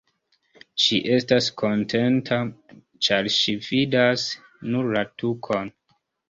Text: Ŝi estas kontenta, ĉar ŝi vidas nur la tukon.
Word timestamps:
Ŝi 0.83 0.97
estas 1.17 1.49
kontenta, 1.61 2.39
ĉar 3.09 3.29
ŝi 3.35 3.55
vidas 3.67 4.25
nur 4.73 4.91
la 4.97 5.05
tukon. 5.25 5.71